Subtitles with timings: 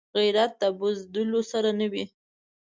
[0.17, 2.05] غیرت د بزدلو سره نه وي